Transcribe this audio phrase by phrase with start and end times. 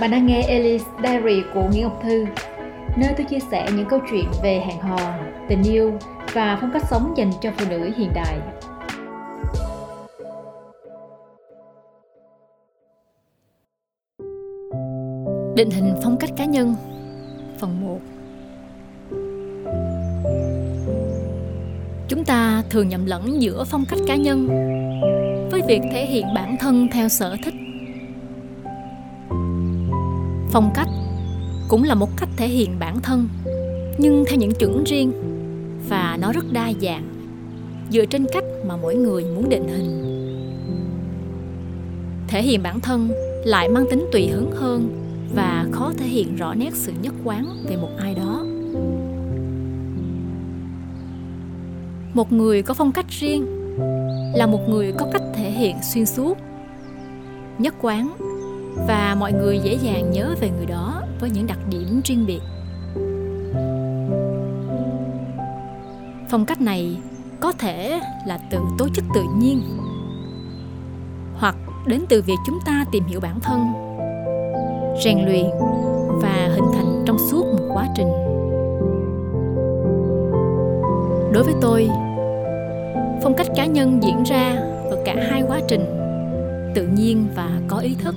[0.00, 2.24] Bạn đang nghe Alice Diary của Nguyễn Ngọc Thư,
[2.96, 5.14] nơi tôi chia sẻ những câu chuyện về hẹn hò,
[5.48, 5.92] tình yêu
[6.32, 8.38] và phong cách sống dành cho phụ nữ hiện đại.
[15.56, 16.74] Định hình phong cách cá nhân.
[17.58, 17.98] Phần 1
[22.08, 24.48] Chúng ta thường nhầm lẫn giữa phong cách cá nhân
[25.50, 27.54] với việc thể hiện bản thân theo sở thích
[30.50, 30.88] phong cách
[31.68, 33.28] cũng là một cách thể hiện bản thân,
[33.98, 35.12] nhưng theo những chuẩn riêng
[35.88, 37.08] và nó rất đa dạng,
[37.90, 40.04] dựa trên cách mà mỗi người muốn định hình.
[42.28, 43.10] Thể hiện bản thân
[43.44, 44.88] lại mang tính tùy hứng hơn
[45.34, 48.44] và khó thể hiện rõ nét sự nhất quán về một ai đó.
[52.14, 53.46] Một người có phong cách riêng
[54.34, 56.38] là một người có cách thể hiện xuyên suốt,
[57.58, 58.16] nhất quán
[58.74, 62.40] và mọi người dễ dàng nhớ về người đó với những đặc điểm riêng biệt.
[66.30, 66.98] Phong cách này
[67.40, 69.62] có thể là từ tố chất tự nhiên,
[71.34, 73.60] hoặc đến từ việc chúng ta tìm hiểu bản thân,
[75.04, 75.46] rèn luyện
[76.22, 78.08] và hình thành trong suốt một quá trình.
[81.32, 81.90] Đối với tôi,
[83.22, 84.56] phong cách cá nhân diễn ra
[84.90, 85.84] ở cả hai quá trình,
[86.74, 88.14] tự nhiên và có ý thức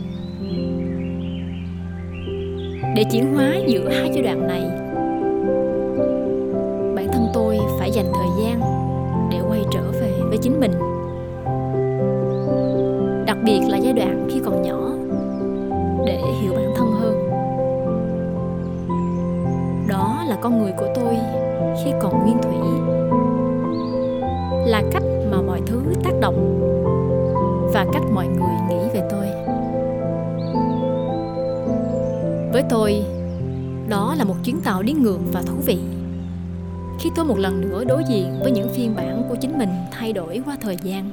[2.95, 4.61] để chuyển hóa giữa hai giai đoạn này.
[6.95, 8.61] Bản thân tôi phải dành thời gian
[9.31, 10.71] để quay trở về với chính mình.
[13.25, 14.91] Đặc biệt là giai đoạn khi còn nhỏ,
[16.05, 17.29] để hiểu bản thân hơn.
[19.89, 21.17] Đó là con người của tôi
[21.83, 22.55] khi còn nguyên thủy.
[24.65, 26.59] Là cách mà mọi thứ tác động
[27.73, 29.40] và cách mọi người nghĩ về tôi.
[32.51, 33.03] Với tôi
[33.89, 35.77] đó là một chuyến tàu đi ngược và thú vị.
[36.99, 40.13] Khi tôi một lần nữa đối diện với những phiên bản của chính mình thay
[40.13, 41.09] đổi qua thời gian.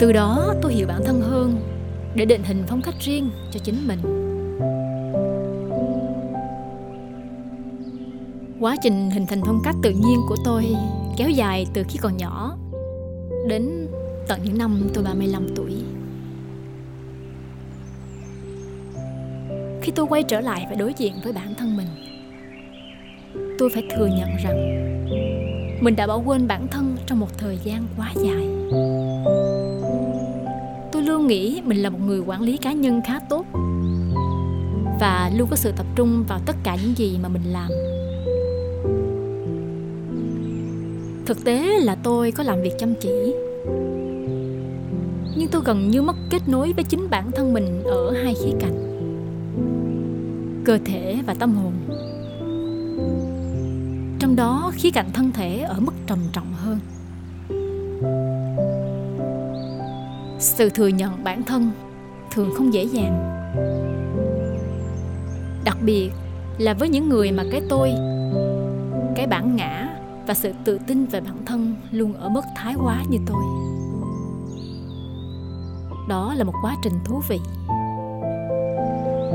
[0.00, 1.60] Từ đó, tôi hiểu bản thân hơn
[2.14, 3.98] để định hình phong cách riêng cho chính mình.
[8.60, 10.64] Quá trình hình thành phong cách tự nhiên của tôi
[11.16, 12.56] kéo dài từ khi còn nhỏ
[13.48, 13.88] đến
[14.28, 15.72] tận những năm tôi 35 tuổi.
[19.88, 21.86] Khi tôi quay trở lại và đối diện với bản thân mình,
[23.58, 24.56] tôi phải thừa nhận rằng
[25.80, 28.48] mình đã bỏ quên bản thân trong một thời gian quá dài.
[30.92, 33.46] Tôi luôn nghĩ mình là một người quản lý cá nhân khá tốt
[35.00, 37.68] và luôn có sự tập trung vào tất cả những gì mà mình làm.
[41.26, 43.34] Thực tế là tôi có làm việc chăm chỉ.
[45.36, 48.52] Nhưng tôi gần như mất kết nối với chính bản thân mình ở hai khía
[48.60, 48.87] cạnh
[50.68, 51.72] cơ thể và tâm hồn.
[54.18, 56.78] Trong đó, khía cạnh thân thể ở mức trầm trọng hơn.
[60.38, 61.70] Sự thừa nhận bản thân
[62.30, 63.14] thường không dễ dàng.
[65.64, 66.10] Đặc biệt
[66.58, 67.92] là với những người mà cái tôi,
[69.16, 69.88] cái bản ngã
[70.26, 73.42] và sự tự tin về bản thân luôn ở mức thái quá như tôi.
[76.08, 77.38] Đó là một quá trình thú vị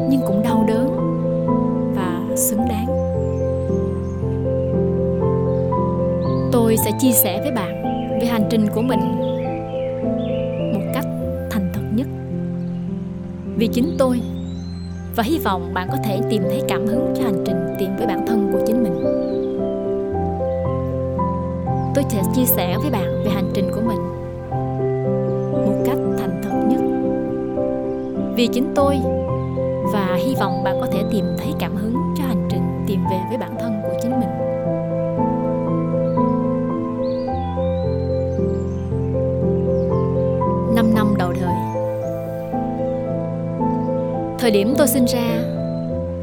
[0.10, 0.88] nhưng cũng đau đớn
[1.96, 2.88] và xứng đáng.
[6.52, 7.84] Tôi sẽ chia sẻ với bạn
[8.22, 9.00] về hành trình của mình
[10.74, 11.06] một cách
[11.50, 12.08] thành thật nhất.
[13.56, 14.22] Vì chính tôi
[15.16, 18.08] và hy vọng bạn có thể tìm thấy cảm hứng cho hành trình tìm với
[18.08, 19.04] bản thân của chính mình.
[21.96, 24.00] Tôi sẽ chia sẻ với bạn về hành trình của mình
[25.52, 26.82] một cách thành thật nhất.
[28.36, 29.00] Vì chính tôi
[29.84, 33.20] và hy vọng bạn có thể tìm thấy cảm hứng cho hành trình tìm về
[33.30, 34.30] với bản thân của chính mình.
[40.76, 41.56] Năm năm đầu đời.
[44.40, 45.44] Thời điểm tôi sinh ra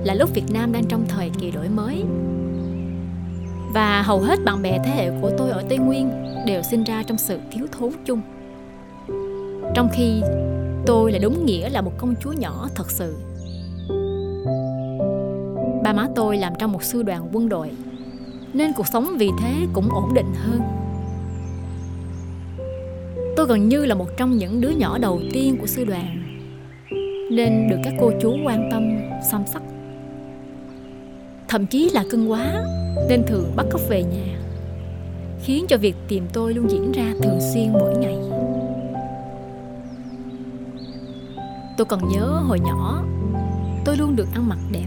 [0.04, 2.04] là lúc việt nam đang trong thời kỳ đổi mới.
[3.74, 6.10] Và hầu hết bạn bè thế hệ của tôi ở tây nguyên
[6.46, 8.20] đều sinh ra trong sự thiếu thốn chung.
[9.74, 10.22] Trong khi
[10.86, 13.16] tôi là đúng nghĩa là một công chúa nhỏ thật sự
[15.84, 17.70] ba má tôi làm trong một sư đoàn quân đội,
[18.52, 20.60] nên cuộc sống vì thế cũng ổn định hơn.
[23.36, 26.22] Tôi gần như là một trong những đứa nhỏ đầu tiên của sư đoàn,
[27.30, 28.82] nên được các cô chú quan tâm
[29.30, 29.62] chăm sóc
[31.48, 32.64] thậm chí là cưng quá,
[33.08, 34.38] nên thường bắt cóc về nhà,
[35.42, 38.16] khiến cho việc tìm tôi luôn diễn ra thường xuyên mỗi ngày.
[41.76, 43.04] Tôi còn nhớ hồi nhỏ,
[43.84, 44.86] Tôi luôn được ăn mặc đẹp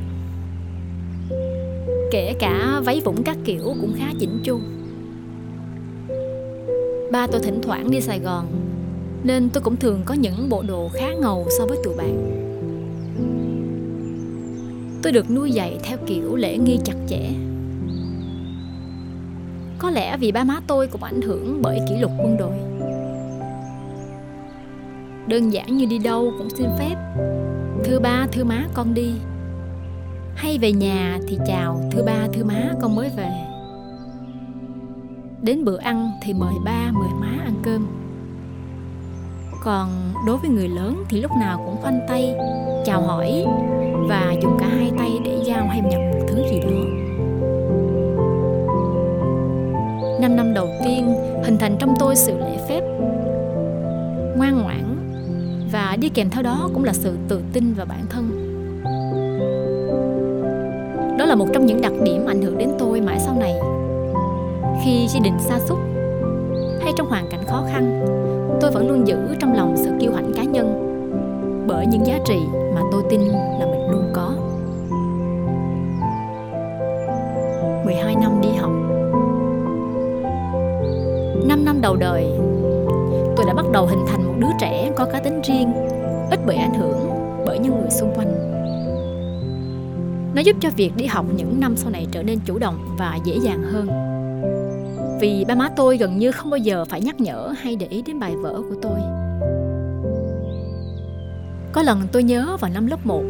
[2.14, 4.60] Kể cả váy vũng các kiểu cũng khá chỉnh chu.
[7.12, 8.46] Ba tôi thỉnh thoảng đi Sài Gòn
[9.24, 12.30] Nên tôi cũng thường có những bộ đồ khá ngầu so với tụi bạn.
[15.04, 17.30] Tôi được nuôi dạy theo kiểu lễ nghi chặt chẽ.
[19.80, 22.58] Có lẽ vì ba má tôi cũng ảnh hưởng bởi kỷ luật quân đội.
[25.28, 26.96] Đơn giản như đi đâu cũng xin phép.
[27.84, 29.12] Thưa ba, thưa má con đi.
[30.36, 33.30] Hay về nhà thì chào Thưa ba, thưa má con mới về.
[35.42, 37.88] Đến bữa ăn thì mời ba, mời má ăn cơm.
[39.64, 39.90] Còn
[40.28, 42.36] đối với người lớn thì lúc nào cũng khoanh tay
[42.86, 43.46] Chào hỏi
[44.10, 46.70] Và dùng cả hai tay để giao hay nhận một thứ gì đó.
[50.22, 52.82] Năm năm đầu tiên hình thành trong tôi sự lễ phép
[54.38, 54.84] Ngoan ngoãn
[55.72, 58.43] và đi kèm theo đó cũng là sự tự tin vào bản thân
[61.34, 63.54] là một trong những đặc điểm ảnh hưởng đến tôi mãi sau này.
[64.84, 65.80] Khi gia đình xa xúc
[66.82, 68.06] hay trong hoàn cảnh khó khăn,
[68.62, 70.68] tôi vẫn luôn giữ trong lòng sự kiêu hãnh cá nhân
[71.68, 72.40] bởi những giá trị
[72.76, 73.22] mà tôi tin
[73.60, 74.34] là mình luôn có.
[77.86, 78.72] 12 năm đi học.
[81.48, 82.26] 5 năm đầu đời,
[83.36, 85.74] tôi đã bắt đầu hình thành một đứa trẻ có cá tính riêng,
[86.32, 87.10] ít bị ảnh hưởng
[87.46, 88.53] bởi những người xung quanh
[90.36, 93.20] nó giúp cho việc đi học những năm sau này trở nên chủ động và
[93.26, 93.88] dễ dàng hơn.
[95.22, 98.02] Vì ba má tôi gần như không bao giờ phải nhắc nhở hay để ý
[98.02, 99.00] đến bài vở của tôi.
[101.74, 103.24] Có lần tôi nhớ vào năm lớp 1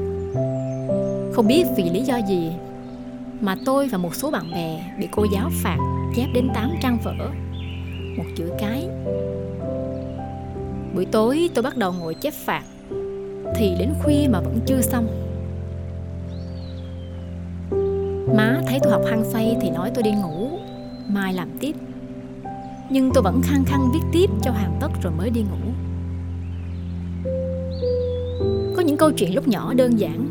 [1.34, 2.52] Không biết vì lý do gì
[3.42, 5.78] Mà tôi và một số bạn bè bị cô giáo phạt
[6.16, 7.14] chép đến 8 trang vở,
[8.18, 8.88] Một chữ cái.
[10.96, 12.64] Buổi tối tôi bắt đầu ngồi chép phạt,
[13.56, 15.23] Thì đến khuya mà vẫn chưa xong.
[18.36, 20.50] Má thấy tôi học hăng say thì nói tôi đi ngủ,
[21.08, 21.76] Mai làm tiếp.
[22.90, 25.72] Nhưng tôi vẫn khăng khăng viết tiếp cho hoàn tất rồi mới đi ngủ.
[28.76, 30.28] Có những câu chuyện lúc nhỏ đơn giản,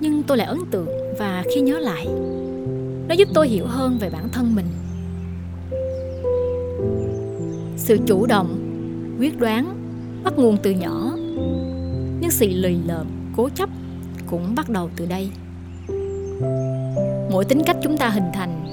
[0.00, 2.06] Nhưng tôi lại ấn tượng và khi nhớ lại,
[3.08, 4.66] Nó giúp tôi hiểu hơn về bản thân mình.
[7.76, 8.58] Sự chủ động,
[9.18, 9.76] quyết đoán,
[10.24, 11.12] bắt nguồn từ nhỏ
[12.20, 13.68] nhưng sự lười lợm, cố chấp
[14.26, 15.30] cũng bắt đầu từ đây
[17.36, 18.66] mỗi tính cách chúng ta hình thành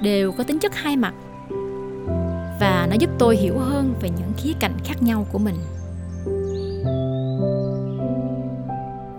[0.00, 1.14] đều có tính chất hai mặt.
[2.60, 5.54] Và nó giúp tôi hiểu hơn về những khía cạnh khác nhau của mình.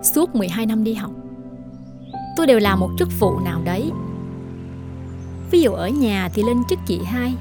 [0.02, 1.10] Suốt 12 năm đi học,
[2.36, 3.90] tôi đều làm một chức vụ nào đấy.
[5.50, 7.34] Ví dụ ở nhà thì lên chức chị hai.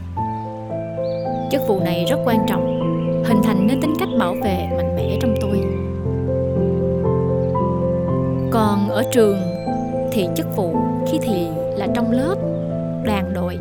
[1.51, 2.65] Chức vụ này rất quan trọng,
[3.25, 5.62] hình thành nên tính cách bảo vệ mạnh mẽ trong tôi.
[8.51, 9.55] Còn ở trường
[10.15, 10.75] thì chức vụ
[11.07, 11.47] khi thì
[11.77, 12.35] là trong lớp
[13.06, 13.57] đoàn đội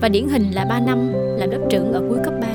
[0.00, 2.48] và điển hình là 3 năm làm lớp trưởng ở cuối cấp 3.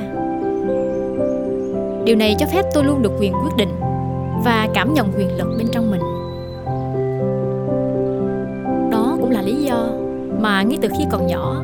[2.06, 3.70] Điều này cho phép tôi luôn được quyền quyết định
[4.44, 6.02] và cảm nhận quyền lực bên trong mình.
[8.92, 9.90] Đó cũng là lý do
[10.40, 11.64] mà ngay từ khi còn nhỏ,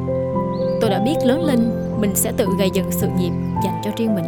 [0.82, 1.60] tôi đã biết lớn lên
[2.00, 3.32] mình sẽ tự gây dựng sự nghiệp
[3.64, 4.26] dành cho riêng mình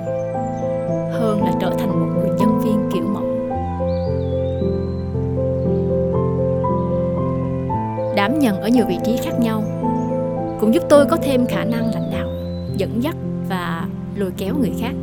[1.11, 2.04] hơn là trở thành
[8.25, 9.63] đảm nhận ở nhiều vị trí khác nhau
[10.59, 12.27] cũng giúp tôi có thêm khả năng lãnh đạo
[12.77, 13.15] dẫn dắt
[13.49, 14.93] và lôi kéo người khác.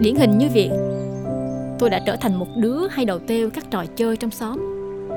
[0.00, 0.70] Điển hình như việc
[1.78, 4.58] tôi đã trở thành một đứa hay đầu têu các trò chơi trong xóm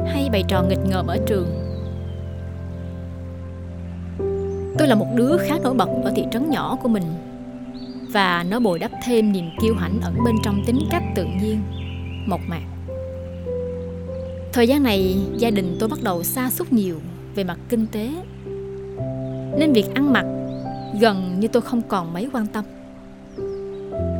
[0.07, 1.47] hay bày trò nghịch ngợm ở trường.
[4.77, 7.03] Tôi là một đứa khá nổi bật ở thị trấn nhỏ của mình
[8.13, 11.61] Và nó bồi đắp thêm niềm kiêu hãnh ẩn bên trong tính cách tự nhiên,
[12.27, 12.68] mộc mạc.
[14.53, 16.95] Thời gian này gia đình tôi bắt đầu xa xúc nhiều
[17.35, 18.09] về mặt kinh tế.
[19.57, 20.25] Nên việc ăn mặc
[20.99, 22.65] gần như tôi không còn mấy quan tâm.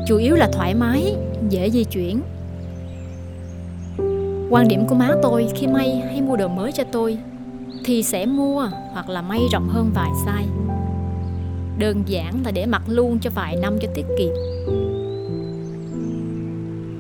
[0.08, 1.16] Chủ yếu là thoải mái,
[1.50, 2.22] dễ di chuyển.
[4.50, 7.18] Quan điểm của má tôi khi may hay mua đồ mới cho tôi
[7.86, 10.76] thì sẽ mua hoặc là may rộng hơn vài size.
[11.78, 14.34] Đơn giản là để mặc luôn cho vài năm cho tiết kiệm.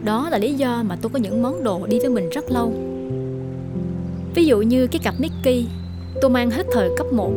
[0.05, 2.73] Đó là lý do mà tôi có những món đồ đi với mình rất lâu
[4.39, 5.67] ví dụ như cái cặp Mickey
[6.21, 7.31] tôi mang hết thời cấp 1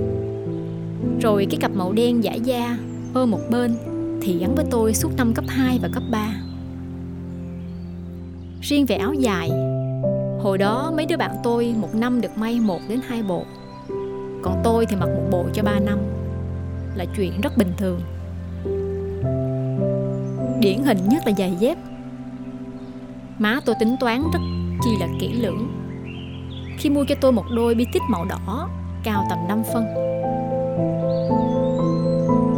[1.20, 2.78] rồi cái cặp màu đen giả da
[3.14, 3.76] Ơ một bên,
[4.22, 6.34] thì gắn với tôi suốt năm cấp 2 và cấp 3
[8.62, 9.50] riêng về áo dài,
[10.40, 13.44] Hồi đó mấy đứa bạn tôi một năm được may một đến hai bộ.
[14.42, 15.98] Còn tôi thì mặc một bộ cho ba năm,
[16.94, 18.00] Là chuyện rất bình thường.
[20.60, 21.78] Điển hình nhất là giày dép.
[23.38, 24.40] Má tôi tính toán rất
[24.84, 25.81] chi là kỹ lưỡng.
[26.78, 28.68] Khi mua cho tôi một đôi bi tích màu đỏ,
[29.04, 29.84] Cao tầm 5 phân.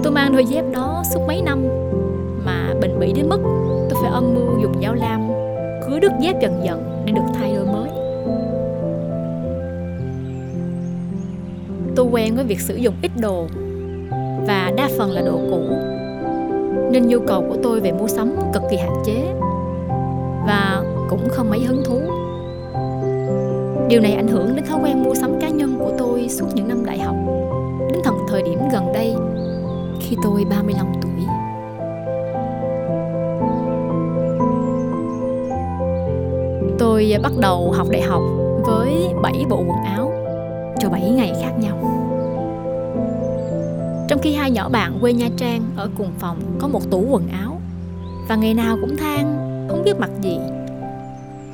[0.03, 1.65] Tôi mang đôi dép đó suốt mấy năm,
[2.45, 3.41] Mà bệnh bỉ đến mức
[3.91, 5.29] Tôi phải âm mưu dùng dao lam
[5.87, 7.89] Cứa đứt dép dần dần Để được thay đôi mới.
[11.97, 13.47] Tôi quen với việc sử dụng ít đồ,
[14.47, 15.63] Và đa phần là đồ cũ,
[16.91, 19.33] Nên nhu cầu của tôi về mua sắm cực kỳ hạn chế,
[20.47, 22.01] Và cũng không mấy hứng thú.
[23.89, 26.69] Điều này ảnh hưởng đến thói quen mua sắm cá nhân của tôi suốt những
[26.69, 27.17] năm đại học.
[27.91, 29.15] Đến tận thời điểm gần đây,
[30.01, 31.11] Khi tôi 35 tuổi.
[36.79, 38.23] Tôi bắt đầu học đại học
[38.65, 40.13] với 7 bộ quần áo
[40.79, 41.77] cho 7 ngày khác nhau.
[44.09, 47.29] Trong khi hai nhỏ bạn quê Nha Trang ở cùng phòng có một tủ quần
[47.29, 47.61] áo,
[48.29, 49.37] và ngày nào cũng than,
[49.69, 50.39] không biết mặc gì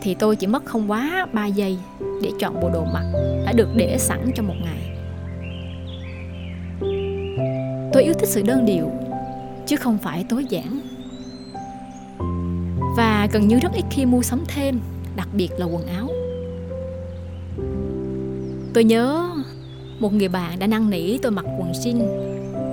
[0.02, 1.78] thì tôi chỉ mất không quá 3 giây
[2.22, 3.04] để chọn bộ đồ mặc
[3.46, 4.96] đã được để sẵn trong một ngày.
[7.92, 8.90] Tôi yêu thích sự đơn điệu
[9.66, 10.80] chứ không phải tối giản.
[12.96, 14.80] Và gần như rất ít khi mua sắm thêm,
[15.16, 16.08] đặc biệt là quần áo.
[18.74, 19.30] Tôi nhớ
[19.98, 22.00] một người bạn đã năn nỉ tôi mặc quần jean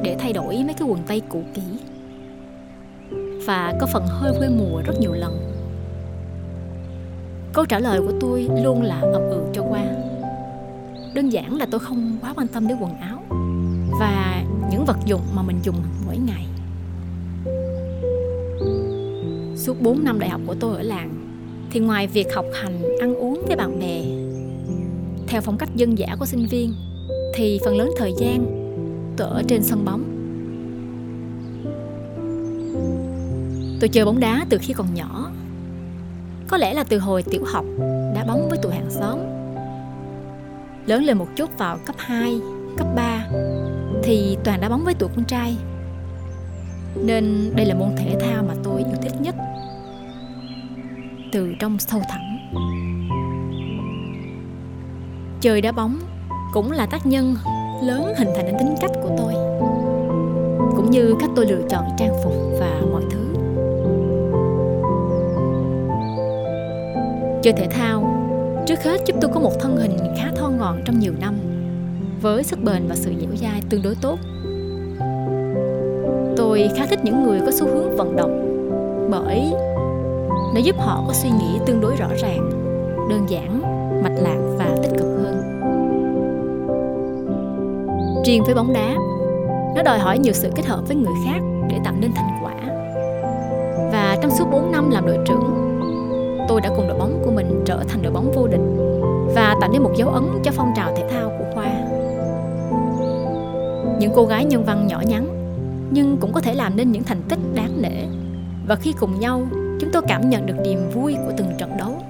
[0.03, 1.61] để thay đổi mấy cái quần tây cũ kỹ
[3.45, 5.56] và có phần hơi quê mùa rất nhiều lần.
[7.57, 9.83] Câu trả lời của tôi luôn là ậm ừ cho qua.
[11.13, 13.23] Đơn giản là tôi không quá quan tâm đến quần áo
[13.99, 16.47] và những vật dụng mà mình dùng mỗi ngày.
[19.55, 21.09] Suốt 4 năm đại học của tôi ở làng
[21.71, 24.01] thì ngoài việc học hành, ăn uống với bạn bè
[25.27, 26.73] theo phong cách dân dã của sinh viên
[27.35, 28.45] thì phần lớn thời gian
[29.17, 30.03] tôi ở trên sân bóng
[33.79, 35.31] tôi chơi bóng đá từ khi còn nhỏ
[36.47, 37.65] có lẽ là từ hồi tiểu học
[38.15, 39.19] đá bóng với tụi hàng xóm.
[40.85, 42.39] Lớn lên một chút vào cấp 2,
[42.77, 43.27] cấp 3
[44.03, 45.57] thì toàn đá bóng với tụi con trai.
[46.95, 49.35] Nên đây là môn thể thao mà tôi yêu thích nhất.
[51.31, 52.21] Từ trong sâu thẳm.
[55.41, 55.99] Chơi đá bóng
[56.53, 57.35] cũng là tác nhân
[57.83, 59.33] lớn hình thành nên tính cách của tôi.
[60.75, 63.16] Cũng như cách tôi lựa chọn trang phục và mọi thứ.
[67.47, 68.03] Chơi thể thao.
[68.65, 71.35] Trước hết giúp tôi có một thân hình khá thon gọn trong nhiều năm
[72.21, 74.19] với sức bền và sự dẻo dai tương đối tốt.
[76.37, 78.43] Tôi khá thích những người có xu hướng vận động
[79.11, 79.53] bởi
[80.55, 82.49] nó giúp họ có suy nghĩ tương đối rõ ràng
[83.09, 83.61] đơn giản
[84.03, 85.35] mạch lạc và tích cực hơn.
[88.25, 88.95] Riêng với bóng đá,
[89.75, 91.39] nó đòi hỏi nhiều sự kết hợp với người khác
[91.69, 92.55] để tạo nên thành quả.
[93.91, 95.66] Và trong suốt 4 năm làm đội trưởng,
[96.47, 98.61] tôi đã cùng đội bóng của mình trở thành đội bóng vô địch
[99.35, 101.71] và tạo nên một dấu ấn cho phong trào thể thao của khoa.
[103.99, 105.27] Những cô gái nhân văn nhỏ nhắn,
[105.91, 108.05] nhưng cũng có thể làm nên những thành tích đáng nể.
[108.67, 109.47] Và khi cùng nhau,
[109.79, 112.01] chúng tôi cảm nhận được niềm vui của từng trận đấu.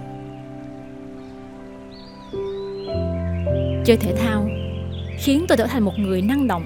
[3.86, 4.48] Chơi thể thao
[5.18, 6.64] khiến tôi trở thành một người năng động,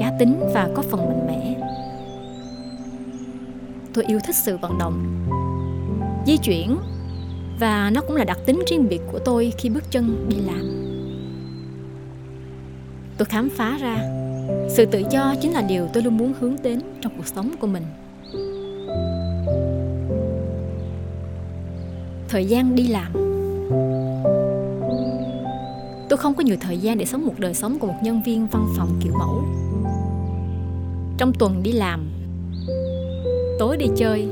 [0.00, 1.54] cá tính và có phần mạnh mẽ.
[3.94, 5.24] Tôi yêu thích sự vận động
[6.26, 6.78] di chuyển.
[7.60, 10.84] Và nó cũng là đặc tính riêng biệt của tôi khi bước chân đi làm.
[13.18, 13.96] Tôi khám phá ra.
[14.68, 17.66] Sự tự do chính là điều tôi luôn muốn hướng đến trong cuộc sống của
[17.66, 17.82] mình.
[22.28, 23.12] Thời gian đi làm.
[26.08, 28.46] Tôi không có nhiều thời gian để sống một đời sống của một nhân viên
[28.46, 29.42] văn phòng kiểu mẫu.
[31.18, 32.08] Trong tuần đi làm,
[33.58, 34.28] tối đi chơi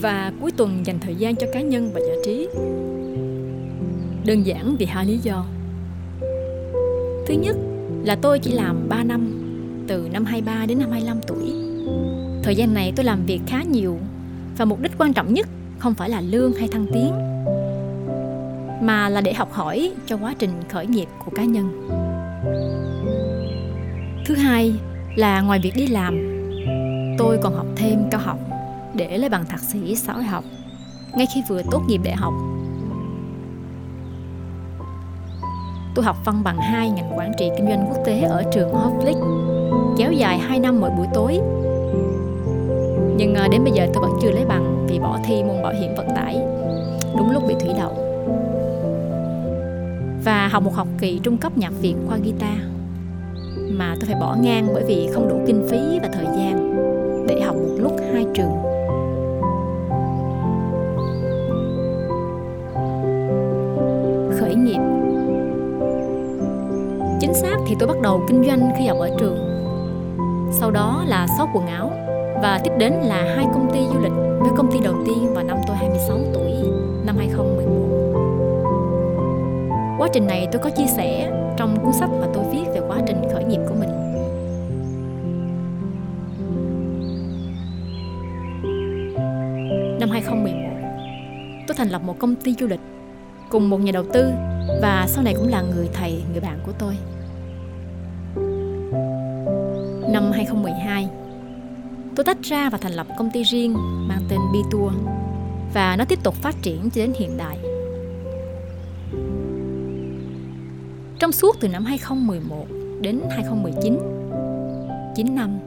[0.00, 2.48] và cuối tuần dành thời gian cho cá nhân và giải trí.
[4.26, 5.44] Đơn giản vì hai lý do.
[7.26, 7.56] Thứ nhất
[8.04, 9.40] là tôi chỉ làm 3 năm,
[9.88, 11.52] từ năm 23 đến năm 25 tuổi.
[12.42, 13.98] Thời gian này tôi làm việc khá nhiều
[14.56, 15.48] và mục đích quan trọng nhất
[15.78, 17.12] không phải là lương hay thăng tiến,
[18.86, 21.88] mà là để học hỏi cho quá trình khởi nghiệp của cá nhân.
[24.26, 24.72] Thứ hai
[25.16, 26.44] là ngoài việc đi làm,
[27.18, 28.38] tôi còn học thêm cao học
[28.94, 30.44] để lấy bằng thạc sĩ xã hội học,
[31.14, 32.32] ngay khi vừa tốt nghiệp đại học.
[35.94, 39.20] Tôi học văn bằng 2 ngành quản trị kinh doanh quốc tế ở trường Hoflick,
[39.98, 41.38] kéo dài 2 năm mỗi buổi tối.
[43.16, 45.72] Nhưng à, đến bây giờ tôi vẫn chưa lấy bằng vì bỏ thi môn bảo
[45.72, 46.38] hiểm vận tải,
[47.18, 47.92] đúng lúc bị thủy đậu.
[50.24, 52.58] Và học một học kỳ trung cấp nhạc viện khoa guitar,
[53.70, 56.74] mà tôi phải bỏ ngang bởi vì không đủ kinh phí và thời gian
[57.28, 58.63] để học một lúc hai trường.
[67.74, 69.38] Thì tôi bắt đầu kinh doanh khi học ở trường.
[70.52, 71.90] Sau đó là shop quần áo
[72.42, 75.44] và tiếp đến là hai công ty du lịch với công ty đầu tiên vào
[75.44, 76.52] năm tôi 26 tuổi
[77.06, 77.64] năm 2011
[79.98, 83.00] quá trình này tôi có chia sẻ trong cuốn sách mà tôi viết về quá
[83.06, 83.90] trình khởi nghiệp của mình.
[90.00, 90.58] Năm 2011
[91.66, 92.80] tôi thành lập một công ty du lịch
[93.50, 94.32] cùng một nhà đầu tư
[94.82, 96.94] và sau này cũng là người thầy, người bạn của tôi.
[100.14, 101.08] Năm 2012,
[102.16, 103.74] tôi tách ra và thành lập công ty riêng
[104.08, 104.92] mang tên B Tour
[105.74, 107.58] và nó tiếp tục phát triển cho đến hiện đại.
[111.18, 112.66] Trong suốt từ năm 2011
[113.00, 113.98] đến 2019,
[115.16, 115.58] 9 năm,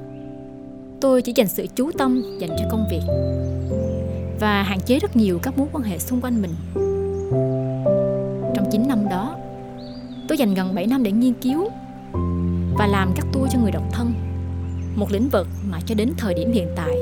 [1.01, 3.01] tôi chỉ dành sự chú tâm dành cho công việc
[4.39, 6.53] và hạn chế rất nhiều các mối quan hệ xung quanh mình.
[8.55, 9.35] Trong 9 năm đó
[10.27, 11.69] Tôi dành gần 7 năm để nghiên cứu
[12.77, 14.26] Và làm các tour cho người độc thân.
[14.97, 16.97] Một lĩnh vực mà cho đến thời điểm hiện tại,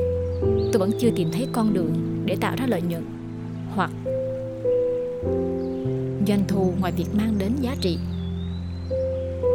[0.76, 1.94] Tôi vẫn chưa tìm thấy con đường
[2.26, 3.06] để tạo ra lợi nhuận
[3.76, 3.92] Hoặc
[6.28, 7.98] doanh thu ngoài việc mang đến giá trị.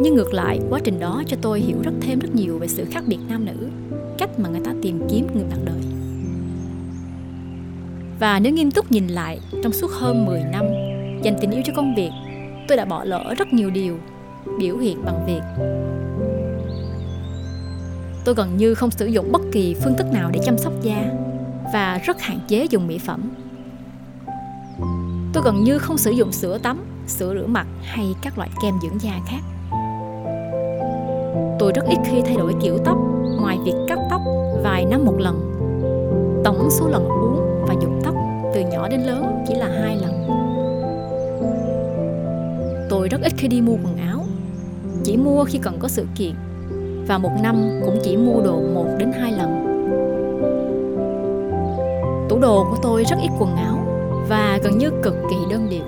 [0.02, 2.85] Nhưng ngược lại, quá trình đó cho tôi hiểu rất thêm rất nhiều về sự
[2.90, 3.68] khác biệt nam nữ,
[4.18, 5.80] cách mà người ta tìm kiếm người bạn đời.
[8.20, 10.64] Và nếu nghiêm túc nhìn lại, trong suốt hơn 10 năm
[11.23, 12.11] dành tình yêu cho công việc,
[12.68, 13.99] tôi đã bỏ lỡ rất nhiều điều
[14.59, 15.42] biểu hiện bằng việc
[18.25, 21.11] tôi gần như không sử dụng bất kỳ phương thức nào để chăm sóc da
[21.73, 23.31] và rất hạn chế dùng mỹ phẩm.
[25.33, 28.75] Tôi gần như không sử dụng sữa tắm, sữa rửa mặt hay các loại kem
[28.83, 29.41] dưỡng da khác.
[31.59, 32.99] Tôi rất ít khi thay đổi kiểu tóc,
[33.41, 34.21] ngoài việc cắt tóc
[34.62, 35.41] vài năm một lần.
[36.45, 38.15] Tổng số lần uống và nhuộm tóc
[38.54, 40.26] từ nhỏ đến lớn chỉ là hai lần.
[42.91, 44.25] Tôi rất ít khi đi mua quần áo,
[45.04, 46.35] chỉ mua khi cần có sự kiện
[47.06, 49.67] và một năm cũng chỉ mua đồ một đến hai lần.
[52.28, 53.78] Tủ đồ của tôi rất ít quần áo
[54.28, 55.84] và gần như cực kỳ đơn điệu.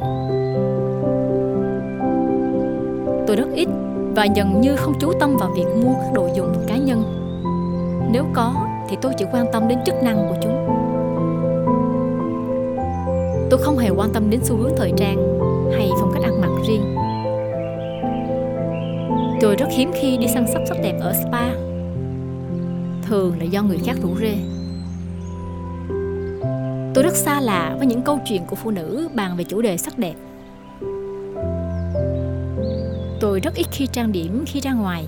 [3.27, 3.69] Tôi rất ít
[4.15, 7.03] và gần như không chú tâm vào việc mua các đồ dùng cá nhân.
[8.13, 8.55] Nếu có
[8.89, 10.67] thì tôi chỉ quan tâm đến chức năng của chúng.
[13.51, 15.39] Tôi không hề quan tâm đến xu hướng thời trang
[15.77, 17.02] hay phong cách ăn mặc riêng
[19.43, 21.51] tôi rất hiếm khi đi săn sóc sắc đẹp ở spa.
[23.03, 24.35] Thường là do người khác rủ rê.
[26.95, 29.77] Tôi rất xa lạ với những câu chuyện của phụ nữ bàn về chủ đề
[29.77, 30.15] sắc đẹp.
[33.21, 35.07] Tôi rất ít khi trang điểm khi ra ngoài,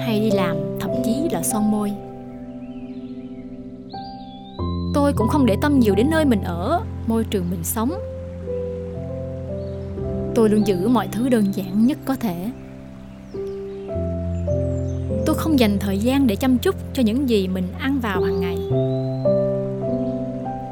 [0.00, 1.92] hay đi làm, thậm chí là son môi.
[4.94, 7.92] Tôi cũng không để tâm nhiều đến nơi mình ở, môi trường mình sống.
[10.34, 12.50] Tôi luôn giữ mọi thứ đơn giản nhất có thể
[15.40, 18.58] không dành thời gian để chăm chút cho những gì mình ăn vào hàng ngày.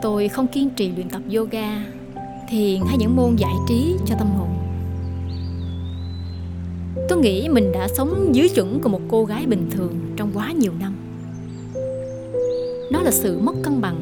[0.02, 1.84] Tôi không kiên trì luyện tập yoga
[2.48, 4.48] thiền hay những môn giải trí cho tâm hồn.
[7.08, 10.52] Tôi nghĩ mình đã sống dưới chuẩn của một cô gái bình thường trong quá
[10.52, 10.94] nhiều năm.
[12.92, 14.00] Nó là sự mất cân bằng.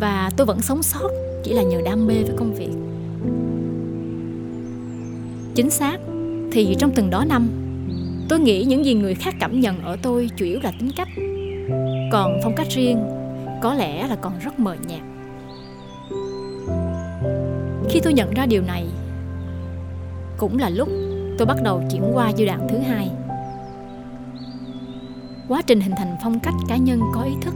[0.00, 1.10] Và tôi vẫn sống sót
[1.44, 2.72] chỉ là nhờ đam mê với công việc.
[5.54, 5.98] Chính xác,
[6.52, 7.48] thì trong từng đó năm
[8.28, 11.08] tôi nghĩ những gì người khác cảm nhận ở tôi chủ yếu là tính cách.
[12.12, 12.98] Còn phong cách riêng,
[13.62, 15.00] có lẽ là còn rất mờ nhạt.
[17.90, 18.86] Khi tôi nhận ra điều này,
[20.36, 20.88] cũng là lúc
[21.38, 23.10] tôi bắt đầu chuyển qua giai đoạn thứ hai.
[25.48, 27.54] Quá trình hình thành phong cách cá nhân có ý thức.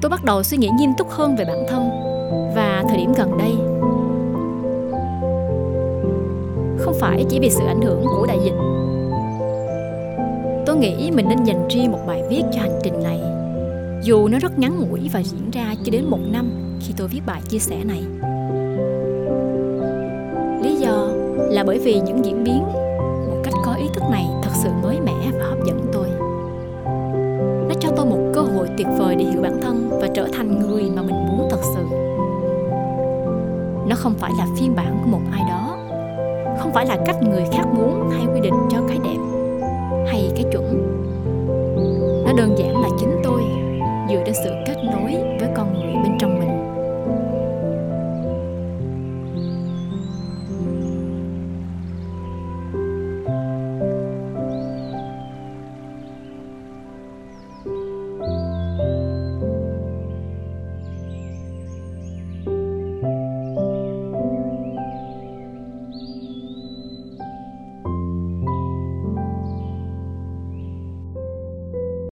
[0.00, 1.90] Tôi bắt đầu suy nghĩ nghiêm túc hơn về bản thân
[2.54, 3.52] và thời điểm gần đây
[6.90, 8.54] không phải chỉ vì sự ảnh hưởng của đại dịch.
[10.66, 13.20] Tôi nghĩ mình nên dành riêng một bài viết cho hành trình này.
[14.02, 16.50] Dù nó rất ngắn ngủi và diễn ra chưa đến một năm
[16.80, 18.02] khi tôi viết bài chia sẻ này.
[20.62, 22.62] Lý do là bởi vì những diễn biến
[23.28, 26.08] một cách có ý thức này thật sự mới mẻ và hấp dẫn tôi.
[27.68, 30.60] Nó cho tôi một cơ hội tuyệt vời để hiểu bản thân và trở thành
[30.60, 31.82] người mà mình muốn thật sự.
[33.88, 35.79] Nó không phải là phiên bản của một ai đó
[36.60, 39.18] không phải là cách người khác muốn hay quy định cho cái đẹp
[40.06, 40.96] hay cái chuẩn.
[42.26, 43.42] Nó đơn giản là chính tôi,
[44.10, 46.29] dựa trên sự kết nối với con người bên trong